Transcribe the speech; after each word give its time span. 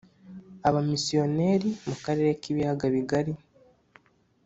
abamisiyoneri 0.67 1.69
mu 1.87 1.95
karere 2.03 2.31
k 2.39 2.43
ibiyaga 2.51 2.85
bigali 2.95 3.33